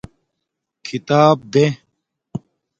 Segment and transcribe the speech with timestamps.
[0.85, 1.65] کھیتاپ دے